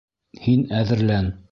Һин 0.47 0.65
әҙерлән! 0.81 1.33